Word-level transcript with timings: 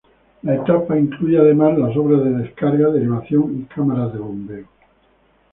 La 0.41 0.55
etapa 0.55 0.97
incluye 0.97 1.37
además 1.37 1.77
las 1.77 1.95
obras 1.95 2.23
de 2.23 2.31
descarga, 2.31 2.89
derivación 2.89 3.59
y 3.59 3.63
cámaras 3.65 4.11
de 4.11 4.17
bombeo. 4.17 4.65